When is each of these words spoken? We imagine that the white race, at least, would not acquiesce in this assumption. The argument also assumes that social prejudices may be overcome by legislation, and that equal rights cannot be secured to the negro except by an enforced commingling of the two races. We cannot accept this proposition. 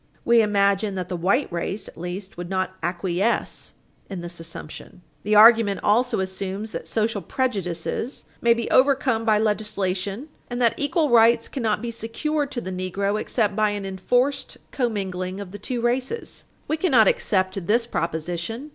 We 0.25 0.41
imagine 0.41 0.95
that 0.95 1.09
the 1.09 1.15
white 1.15 1.47
race, 1.51 1.87
at 1.87 1.95
least, 1.95 2.35
would 2.35 2.49
not 2.49 2.73
acquiesce 2.81 3.75
in 4.09 4.21
this 4.21 4.39
assumption. 4.39 5.03
The 5.21 5.35
argument 5.35 5.81
also 5.83 6.19
assumes 6.19 6.71
that 6.71 6.87
social 6.87 7.21
prejudices 7.21 8.25
may 8.41 8.55
be 8.55 8.67
overcome 8.71 9.25
by 9.25 9.37
legislation, 9.37 10.29
and 10.49 10.59
that 10.59 10.73
equal 10.75 11.11
rights 11.11 11.47
cannot 11.47 11.83
be 11.83 11.91
secured 11.91 12.49
to 12.53 12.61
the 12.61 12.71
negro 12.71 13.21
except 13.21 13.55
by 13.55 13.69
an 13.69 13.85
enforced 13.85 14.57
commingling 14.71 15.39
of 15.39 15.51
the 15.51 15.59
two 15.59 15.81
races. 15.81 16.45
We 16.67 16.77
cannot 16.77 17.07
accept 17.07 17.67
this 17.67 17.85
proposition. 17.85 18.69